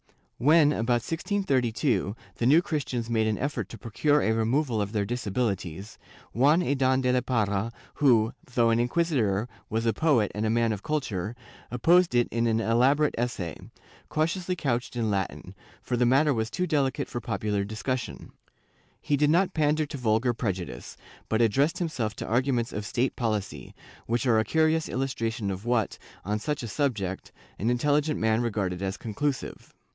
[0.25, 4.91] * When, about 1632, the New Christians made an effort to procure a removal of
[4.91, 5.99] their disabilities,
[6.33, 10.71] Juan Adan de la Parra who, though an inquisitor was a poet and a man
[10.71, 11.35] of culture,
[11.69, 13.55] opposed it in an elaborate essay,
[14.09, 15.53] cautiously couched in Latin,
[15.83, 18.31] for the matter was too delicate for popular discussion.
[18.99, 20.97] He did not pander to vulgar prejudice,
[21.29, 23.75] but addressed himself to arguments of state policy,
[24.07, 28.81] which are a curious illustration of what, on such a subject, an intelligent man regarded
[28.81, 29.75] as conclusive.